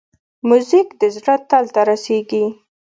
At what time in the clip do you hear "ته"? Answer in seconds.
1.73-1.81